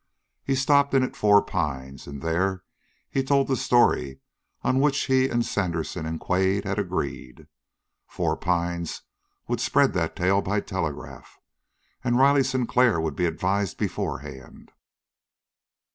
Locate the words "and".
2.07-2.23, 5.29-5.45, 6.07-6.19, 12.03-12.17